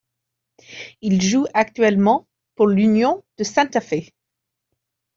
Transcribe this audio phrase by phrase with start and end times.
[1.01, 4.11] Il joue actuellement pour l'Unión de Santa Fe.